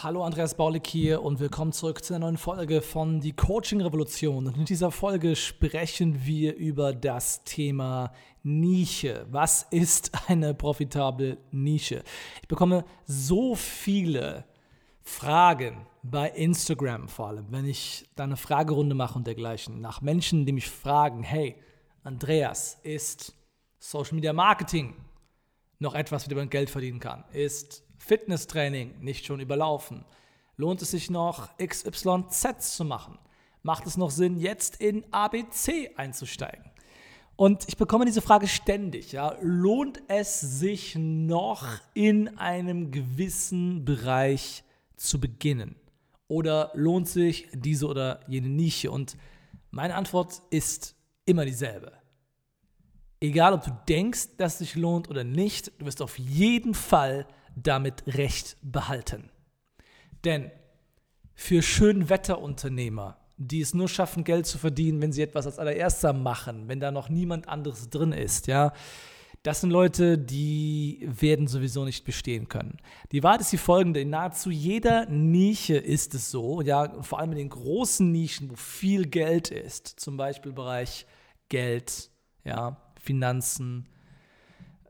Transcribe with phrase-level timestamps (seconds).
[0.00, 4.48] Hallo Andreas Baulig hier und willkommen zurück zu einer neuen Folge von Die Coaching Revolution.
[4.48, 9.26] Und in dieser Folge sprechen wir über das Thema Nische.
[9.30, 12.02] Was ist eine profitable Nische?
[12.40, 14.44] Ich bekomme so viele
[15.02, 20.46] Fragen bei Instagram vor allem, wenn ich da eine Fragerunde mache und dergleichen, nach Menschen,
[20.46, 21.54] die mich fragen, hey,
[22.02, 23.36] Andreas, ist
[23.78, 24.96] Social Media Marketing
[25.78, 27.24] noch etwas, wie man Geld verdienen kann?
[27.32, 30.04] Ist Fitnesstraining nicht schon überlaufen?
[30.56, 33.18] Lohnt es sich noch, XYZ zu machen?
[33.62, 36.64] Macht es noch Sinn, jetzt in ABC einzusteigen?
[37.36, 39.12] Und ich bekomme diese Frage ständig.
[39.12, 39.36] Ja.
[39.40, 41.64] Lohnt es sich noch
[41.94, 44.64] in einem gewissen Bereich
[44.96, 45.76] zu beginnen?
[46.26, 48.90] Oder lohnt sich diese oder jene Nische?
[48.90, 49.16] Und
[49.70, 51.92] meine Antwort ist immer dieselbe.
[53.20, 57.26] Egal, ob du denkst, dass es sich lohnt oder nicht, du wirst auf jeden Fall
[57.56, 59.30] damit Recht behalten.
[60.24, 60.50] Denn
[61.34, 66.68] für Schönwetterunternehmer, die es nur schaffen, Geld zu verdienen, wenn sie etwas als allererster machen,
[66.68, 68.72] wenn da noch niemand anderes drin ist, ja,
[69.42, 72.76] das sind Leute, die werden sowieso nicht bestehen können.
[73.10, 77.32] Die Wahrheit ist die folgende: In nahezu jeder Nische ist es so, ja, vor allem
[77.32, 81.06] in den großen Nischen, wo viel Geld ist, zum Beispiel Bereich
[81.48, 82.10] Geld,
[82.44, 83.88] ja, Finanzen,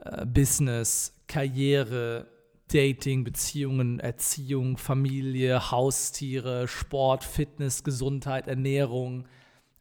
[0.04, 2.26] äh, Business, Karriere,
[2.72, 9.26] Dating, Beziehungen, Erziehung, Familie, Haustiere, Sport, Fitness, Gesundheit, Ernährung,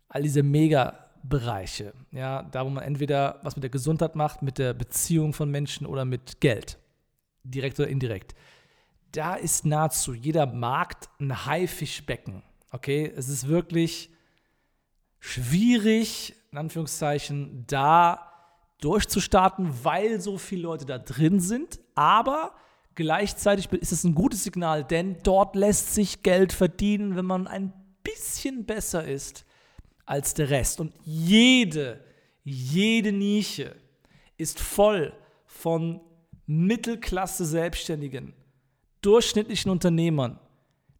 [0.09, 1.94] all diese Mega-Bereiche.
[2.12, 5.88] Ja, da, wo man entweder was mit der Gesundheit macht, mit der Beziehung von Menschen
[5.88, 6.78] oder mit Geld,
[7.44, 8.35] direkt oder indirekt.
[9.13, 12.44] Da ist nahezu jeder Markt ein Haifischbecken.
[12.72, 14.09] Okay, es ist wirklich
[15.19, 18.28] schwierig, in Anführungszeichen, da
[18.81, 21.80] durchzustarten, weil so viele Leute da drin sind.
[21.96, 22.53] Aber
[22.96, 27.74] Gleichzeitig ist es ein gutes Signal, denn dort lässt sich Geld verdienen, wenn man ein
[28.03, 29.46] bisschen besser ist
[30.06, 30.81] als der Rest.
[30.81, 32.03] Und jede,
[32.44, 33.75] jede Nische
[34.38, 35.13] ist voll
[35.46, 36.01] von
[36.47, 38.34] Mittelklasse Selbstständigen,
[39.01, 40.40] durchschnittlichen Unternehmern,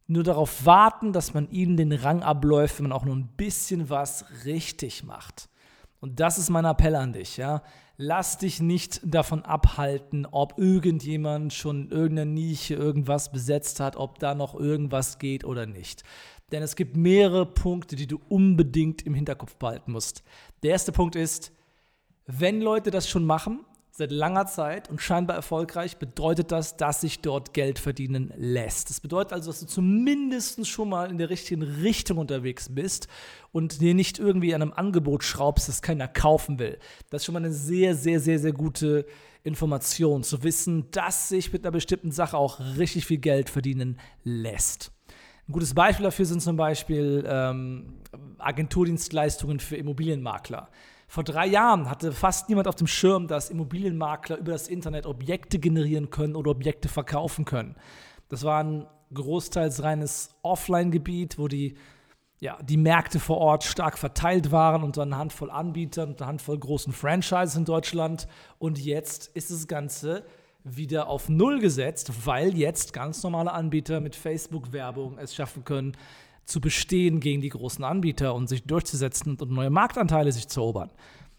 [0.08, 3.34] die nur darauf warten, dass man ihnen den Rang abläuft, wenn man auch nur ein
[3.36, 5.50] bisschen was richtig macht.
[6.02, 7.62] Und das ist mein Appell an dich, ja.
[7.96, 14.18] Lass dich nicht davon abhalten, ob irgendjemand schon in irgendeiner Nische irgendwas besetzt hat, ob
[14.18, 16.04] da noch irgendwas geht oder nicht.
[16.52, 20.24] Denn es gibt mehrere Punkte, die du unbedingt im Hinterkopf behalten musst.
[20.64, 21.52] Der erste Punkt ist,
[22.26, 23.64] wenn Leute das schon machen,
[24.02, 28.90] seit langer Zeit und scheinbar erfolgreich, bedeutet das, dass sich dort Geld verdienen lässt.
[28.90, 33.08] Das bedeutet also, dass du zumindest schon mal in der richtigen Richtung unterwegs bist
[33.52, 36.80] und dir nicht irgendwie an einem Angebot schraubst, das keiner kaufen will.
[37.12, 39.06] Das ist schon mal eine sehr, sehr, sehr, sehr gute
[39.44, 44.92] Information, zu wissen, dass sich mit einer bestimmten Sache auch richtig viel Geld verdienen lässt.
[45.48, 48.02] Ein gutes Beispiel dafür sind zum Beispiel ähm,
[48.40, 50.70] Agenturdienstleistungen für Immobilienmakler.
[51.12, 55.60] Vor drei Jahren hatte fast niemand auf dem Schirm, dass Immobilienmakler über das Internet Objekte
[55.60, 57.76] generieren können oder Objekte verkaufen können.
[58.30, 61.76] Das war ein großteils reines Offline-Gebiet, wo die,
[62.40, 66.58] ja, die Märkte vor Ort stark verteilt waren unter einer Handvoll Anbietern, unter einer Handvoll
[66.58, 68.30] großen Franchises in Deutschland.
[68.58, 70.24] Und jetzt ist das Ganze
[70.64, 75.92] wieder auf Null gesetzt, weil jetzt ganz normale Anbieter mit Facebook-Werbung es schaffen können,
[76.46, 80.92] zu bestehen gegen die großen Anbieter und sich durchzusetzen und neue Marktanteile sich zu erobern.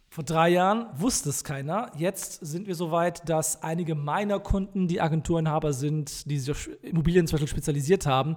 [0.08, 1.90] Vor drei Jahren wusste es keiner.
[1.96, 6.68] Jetzt sind wir so weit, dass einige meiner Kunden, die Agenturinhaber sind, die sich auf
[6.82, 8.36] Immobilien zum Beispiel spezialisiert haben,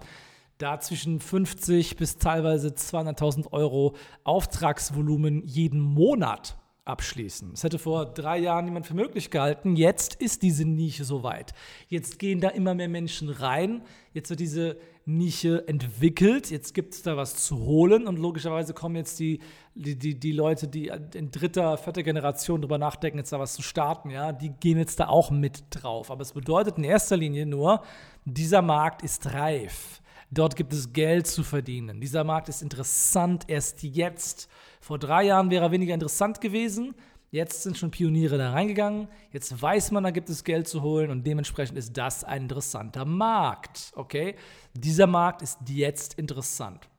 [0.58, 3.94] da zwischen 50 bis teilweise 200.000 Euro
[4.24, 6.56] Auftragsvolumen jeden Monat
[6.86, 7.52] abschließen.
[7.52, 9.76] Das hätte vor drei Jahren niemand für möglich gehalten.
[9.76, 11.54] Jetzt ist diese Nische soweit.
[11.88, 13.82] Jetzt gehen da immer mehr Menschen rein.
[14.14, 16.52] Jetzt wird diese Nische entwickelt.
[16.52, 18.08] Jetzt gibt es da was zu holen.
[18.08, 19.40] Und logischerweise kommen jetzt die,
[19.74, 23.64] die, die, die Leute, die in dritter, vierter Generation darüber nachdenken, jetzt da was zu
[23.64, 24.12] starten.
[24.12, 26.12] Ja, die gehen jetzt da auch mit drauf.
[26.12, 27.82] Aber es bedeutet in erster Linie nur,
[28.26, 30.02] dieser Markt ist reif
[30.36, 32.02] Dort gibt es Geld zu verdienen.
[32.02, 34.50] Dieser Markt ist interessant erst jetzt.
[34.82, 36.94] Vor drei Jahren wäre er weniger interessant gewesen.
[37.32, 39.08] Jetzt sind schon Pioniere da reingegangen.
[39.32, 43.06] Jetzt weiß man, da gibt es Geld zu holen und dementsprechend ist das ein interessanter
[43.06, 43.94] Markt.
[43.96, 44.36] Okay?
[44.74, 46.90] Dieser Markt ist jetzt interessant.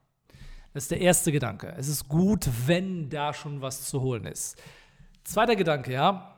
[0.73, 1.75] Das ist der erste Gedanke.
[1.77, 4.56] Es ist gut, wenn da schon was zu holen ist.
[5.25, 6.36] Zweiter Gedanke, ja.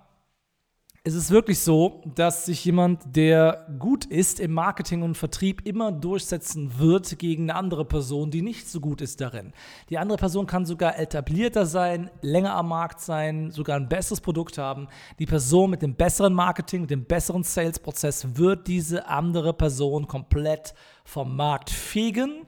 [1.08, 5.90] Es ist wirklich so, dass sich jemand, der gut ist im Marketing und Vertrieb, immer
[5.90, 9.54] durchsetzen wird gegen eine andere Person, die nicht so gut ist darin.
[9.88, 14.58] Die andere Person kann sogar etablierter sein, länger am Markt sein, sogar ein besseres Produkt
[14.58, 14.86] haben.
[15.18, 20.74] Die Person mit dem besseren Marketing, mit dem besseren Sales-Prozess wird diese andere Person komplett
[21.04, 22.44] vom Markt fegen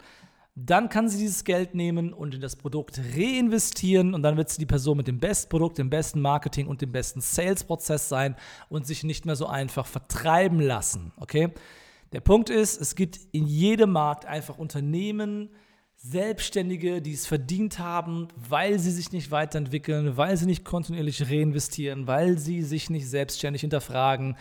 [0.66, 4.58] dann kann sie dieses Geld nehmen und in das Produkt reinvestieren und dann wird sie
[4.58, 8.36] die Person mit dem besten Produkt, dem besten Marketing und dem besten Sales-Prozess sein
[8.68, 11.12] und sich nicht mehr so einfach vertreiben lassen.
[11.16, 11.52] Okay?
[12.12, 15.50] Der Punkt ist, es gibt in jedem Markt einfach Unternehmen,
[15.96, 22.06] Selbstständige, die es verdient haben, weil sie sich nicht weiterentwickeln, weil sie nicht kontinuierlich reinvestieren,
[22.06, 24.36] weil sie sich nicht selbstständig hinterfragen.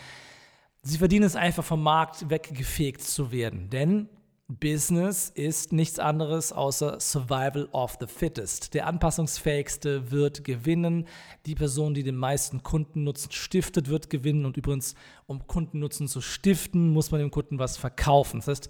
[0.81, 3.69] Sie verdienen es einfach vom Markt weggefegt zu werden.
[3.69, 4.07] Denn
[4.49, 8.73] Business ist nichts anderes außer Survival of the Fittest.
[8.73, 11.07] Der anpassungsfähigste wird gewinnen.
[11.45, 14.45] Die Person, die den meisten Kundennutzen stiftet, wird gewinnen.
[14.45, 14.95] Und übrigens,
[15.27, 18.39] um Kundennutzen zu stiften, muss man dem Kunden was verkaufen.
[18.39, 18.69] Das heißt,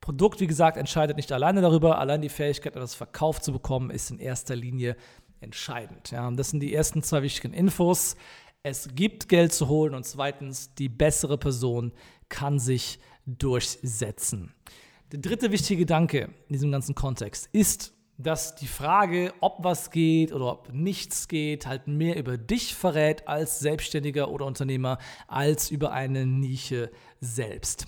[0.00, 1.98] Produkt, wie gesagt, entscheidet nicht alleine darüber.
[1.98, 4.96] Allein die Fähigkeit, etwas verkauft zu bekommen, ist in erster Linie
[5.40, 6.10] entscheidend.
[6.10, 8.16] Ja, das sind die ersten zwei wichtigen Infos.
[8.62, 11.92] Es gibt Geld zu holen und zweitens, die bessere Person
[12.30, 14.54] kann sich durchsetzen.
[15.10, 20.34] Der dritte wichtige Gedanke in diesem ganzen Kontext ist, dass die Frage, ob was geht
[20.34, 25.92] oder ob nichts geht, halt mehr über dich verrät als Selbstständiger oder Unternehmer, als über
[25.92, 26.90] eine Nische
[27.22, 27.86] selbst.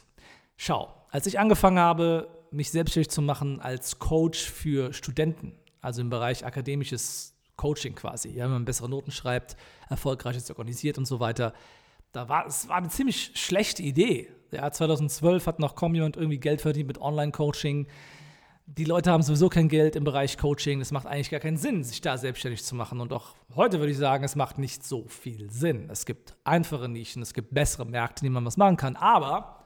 [0.57, 5.53] Schau, als ich angefangen habe, mich selbstständig zu machen als Coach für Studenten,
[5.83, 9.59] also im Bereich akademisches Coaching quasi, ja, wenn man bessere Noten schreibt,
[9.91, 11.53] erfolgreiches organisiert und so weiter,
[12.13, 14.31] da war es war eine ziemlich schlechte Idee.
[14.53, 17.87] Ja, 2012 hat noch kaum jemand irgendwie Geld verdient mit Online-Coaching.
[18.67, 20.81] Die Leute haben sowieso kein Geld im Bereich Coaching.
[20.81, 23.01] Es macht eigentlich gar keinen Sinn, sich da selbstständig zu machen.
[23.01, 25.89] Und auch heute würde ich sagen, es macht nicht so viel Sinn.
[25.91, 28.97] Es gibt einfache Nischen, es gibt bessere Märkte, in denen man was machen kann.
[28.97, 29.65] Aber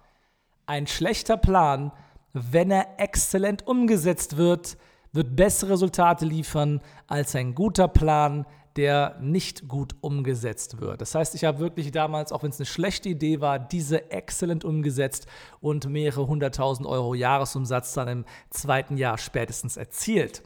[0.66, 1.92] ein schlechter Plan,
[2.32, 4.76] wenn er exzellent umgesetzt wird,
[5.12, 11.00] wird bessere Resultate liefern als ein guter Plan, der nicht gut umgesetzt wird.
[11.00, 14.64] Das heißt, ich habe wirklich damals, auch wenn es eine schlechte Idee war, diese exzellent
[14.64, 15.26] umgesetzt
[15.60, 20.42] und mehrere hunderttausend Euro Jahresumsatz dann im zweiten Jahr spätestens erzielt.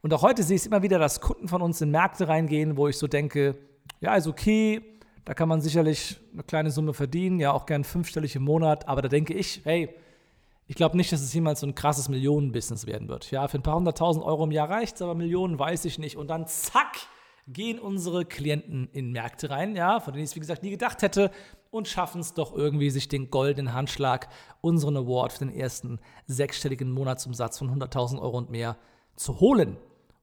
[0.00, 2.76] Und auch heute sehe ich es immer wieder, dass Kunden von uns in Märkte reingehen,
[2.76, 3.56] wo ich so denke,
[4.00, 4.80] ja, ist okay,
[5.24, 9.02] da kann man sicherlich eine kleine Summe verdienen, ja auch gern fünfstellig im Monat, aber
[9.02, 9.94] da denke ich, hey,
[10.66, 13.30] ich glaube nicht, dass es jemals so ein krasses Millionenbusiness werden wird.
[13.30, 16.16] Ja, für ein paar hunderttausend Euro im Jahr reicht es, aber Millionen weiß ich nicht.
[16.16, 16.96] Und dann zack,
[17.46, 21.02] gehen unsere Klienten in Märkte rein, ja, von denen ich es wie gesagt nie gedacht
[21.02, 21.30] hätte
[21.70, 24.28] und schaffen es doch irgendwie, sich den goldenen Handschlag,
[24.60, 28.76] unseren Award für den ersten sechsstelligen Monatsumsatz von 100.000 Euro und mehr
[29.16, 29.76] zu holen.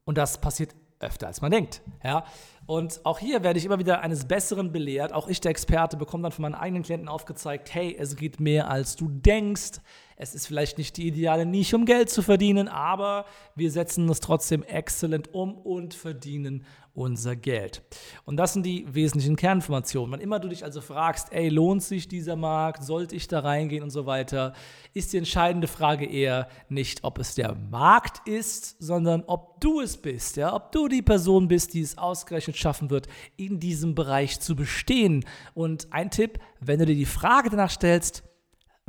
[0.05, 1.81] Und das passiert öfter als man denkt.
[2.03, 2.25] Ja?
[2.65, 5.13] Und auch hier werde ich immer wieder eines Besseren belehrt.
[5.13, 8.69] Auch ich, der Experte, bekomme dann von meinen eigenen Klienten aufgezeigt, hey, es geht mehr
[8.69, 9.79] als du denkst.
[10.21, 13.23] Es ist vielleicht nicht die ideale Nische, um Geld zu verdienen, aber
[13.55, 17.81] wir setzen es trotzdem exzellent um und verdienen unser Geld.
[18.25, 20.11] Und das sind die wesentlichen Kerninformationen.
[20.11, 23.81] Wann immer du dich also fragst, ey, lohnt sich dieser Markt, sollte ich da reingehen
[23.81, 24.51] und so weiter,
[24.93, 29.95] ist die entscheidende Frage eher nicht, ob es der Markt ist, sondern ob du es
[29.95, 34.41] bist, ja, ob du die Person bist, die es ausgerechnet schaffen wird, in diesem Bereich
[34.41, 35.23] zu bestehen.
[35.53, 38.28] Und ein Tipp, wenn du dir die Frage danach stellst,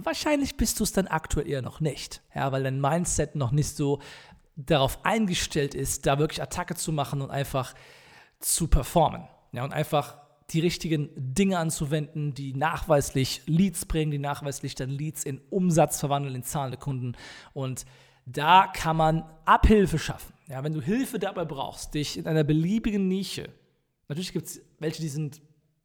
[0.04, 3.76] wahrscheinlich bist du es dann aktuell eher noch nicht, ja, weil dein Mindset noch nicht
[3.76, 4.00] so
[4.56, 7.74] darauf eingestellt ist, da wirklich Attacke zu machen und einfach
[8.40, 9.26] zu performen.
[9.52, 10.18] Ja, und einfach
[10.50, 16.34] die richtigen Dinge anzuwenden, die nachweislich Leads bringen, die nachweislich dann Leads in Umsatz verwandeln,
[16.34, 17.16] in zahlende Kunden.
[17.52, 17.84] Und
[18.26, 20.34] da kann man Abhilfe schaffen.
[20.48, 23.48] Ja, wenn du Hilfe dabei brauchst, dich in einer beliebigen Nische,
[24.08, 25.40] natürlich gibt es welche, die sind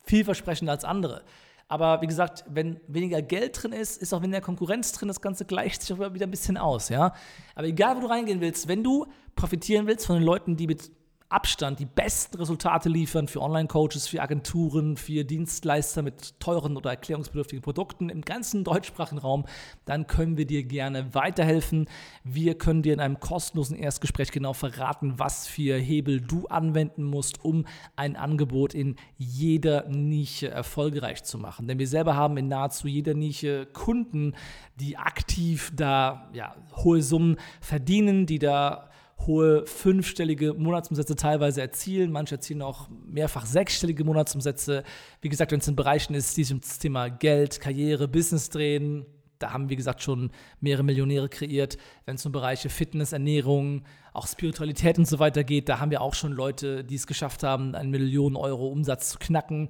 [0.06, 1.24] vielversprechender als andere.
[1.68, 5.46] Aber wie gesagt, wenn weniger Geld drin ist, ist auch weniger Konkurrenz drin, das Ganze
[5.46, 7.14] gleicht sich auch wieder ein bisschen aus, ja.
[7.56, 10.92] Aber egal, wo du reingehen willst, wenn du profitieren willst von den Leuten, die mit
[11.30, 17.64] Abstand die besten Resultate liefern für Online-Coaches, für Agenturen, für Dienstleister mit teuren oder erklärungsbedürftigen
[17.64, 19.46] Produkten im ganzen deutschsprachigen Raum,
[19.86, 21.90] dann können wir dir gerne weiterhelfen.
[22.24, 27.44] Wir können dir in einem kostenlosen Erstgespräch genau verraten, was für Hebel du anwenden musst,
[27.44, 27.66] um
[27.96, 31.68] ein Angebot in jeder Nische erfolgreich zu machen.
[31.68, 34.36] Denn wir selber haben in nahezu jeder Nische Kunden,
[34.80, 42.12] die aktiv da ja, hohe Summen verdienen, die da hohe fünfstellige Monatsumsätze teilweise erzielen.
[42.12, 44.84] Manche erzielen auch mehrfach sechsstellige Monatsumsätze.
[45.22, 48.50] Wie gesagt, wenn es in Bereichen ist, die sich um das Thema Geld, Karriere, Business
[48.50, 49.06] drehen,
[49.40, 50.32] da haben, wie gesagt, schon
[50.62, 51.78] mehrere Millionäre kreiert.
[52.06, 56.02] Wenn es um Bereiche Fitness, Ernährung, auch Spiritualität und so weiter geht, da haben wir
[56.02, 59.70] auch schon Leute, die es geschafft haben, einen Millionen Euro Umsatz zu knacken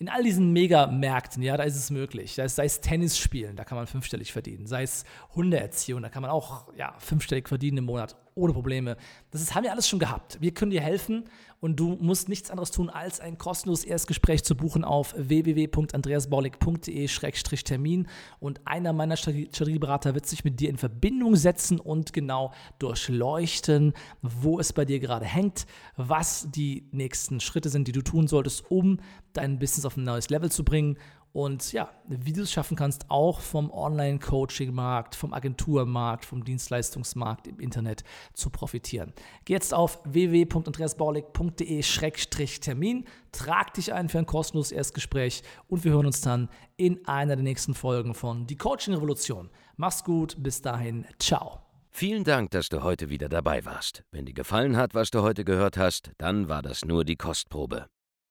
[0.00, 2.34] in all diesen Megamärkten, ja, da ist es möglich.
[2.34, 4.66] Da ist, sei es Tennis spielen, da kann man fünfstellig verdienen.
[4.66, 5.04] Sei es
[5.34, 8.96] Hundeerziehung, da kann man auch ja, fünfstellig verdienen im Monat, ohne Probleme.
[9.30, 10.38] Das ist, haben wir alles schon gehabt.
[10.40, 11.24] Wir können dir helfen
[11.60, 18.08] und du musst nichts anderes tun, als ein kostenloses Erstgespräch zu buchen auf www.andreasbaulig.de-termin
[18.40, 23.92] und einer meiner Strategieberater wird sich mit dir in Verbindung setzen und genau durchleuchten,
[24.22, 25.66] wo es bei dir gerade hängt,
[25.96, 29.00] was die nächsten Schritte sind, die du tun solltest, um
[29.34, 30.96] dein Business auf ein neues Level zu bringen
[31.32, 37.60] und ja, wie du es schaffen kannst, auch vom Online-Coaching-Markt, vom Agenturmarkt, vom Dienstleistungsmarkt im
[37.60, 38.02] Internet
[38.34, 39.12] zu profitieren.
[39.44, 46.20] Geh jetzt auf www.andreasbaulig.de-termin, trag dich ein für ein kostenloses Erstgespräch und wir hören uns
[46.20, 49.50] dann in einer der nächsten Folgen von Die Coaching Revolution.
[49.76, 51.60] Mach's gut, bis dahin, ciao.
[51.92, 54.04] Vielen Dank, dass du heute wieder dabei warst.
[54.10, 57.86] Wenn dir gefallen hat, was du heute gehört hast, dann war das nur die Kostprobe.